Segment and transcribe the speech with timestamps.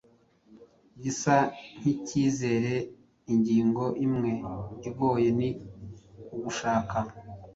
[1.01, 1.35] gisa
[1.77, 2.73] nkicyizere
[3.33, 4.31] Ingingo imwe
[4.89, 5.49] igoye ni
[6.35, 6.97] ugushaka